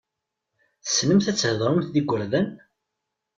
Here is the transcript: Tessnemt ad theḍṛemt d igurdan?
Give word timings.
Tessnemt 0.83 1.25
ad 1.31 1.37
theḍṛemt 1.37 1.91
d 1.93 1.95
igurdan? 1.99 2.47